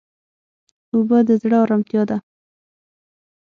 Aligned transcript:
اوبه 0.93 1.17
د 1.27 1.29
زړه 1.41 1.57
ارامتیا 1.63 2.01
ده. 2.09 2.17